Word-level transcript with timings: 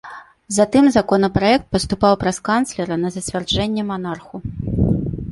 Затым 0.55 0.85
законапраект 0.95 1.67
паступаў 1.75 2.13
праз 2.23 2.37
канцлера 2.49 2.97
на 3.03 3.11
зацвярджэнне 3.17 3.83
манарху. 3.91 4.35